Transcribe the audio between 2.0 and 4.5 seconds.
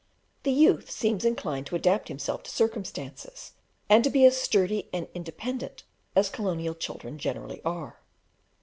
himself to circumstances, and to be as